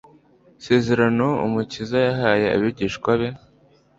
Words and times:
Isezerano 0.59 1.27
Umukiza 1.45 1.97
yahaye 2.07 2.45
abigishwa 2.55 3.11
be, 3.19 3.29